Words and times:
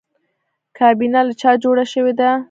کابینه 0.77 1.19
له 1.27 1.33
چا 1.41 1.51
جوړه 1.63 1.85
شوې 1.93 2.13
ده؟ 2.19 2.29